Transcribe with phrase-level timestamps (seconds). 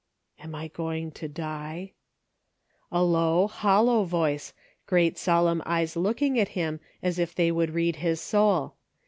[0.43, 1.91] "Am I going to die.'"
[2.91, 4.51] A low, hollow voice,
[4.87, 8.77] great solemn eyes looking at him as if they would read his soul.